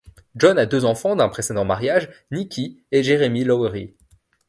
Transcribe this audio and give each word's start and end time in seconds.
John 0.35 0.57
a 0.57 0.65
deux 0.65 0.83
enfants 0.85 1.15
d’un 1.15 1.29
précédent 1.29 1.63
mariage, 1.63 2.09
Nikki 2.31 2.83
et 2.91 3.03
Jeremy 3.03 3.43
Lowery. 3.43 3.93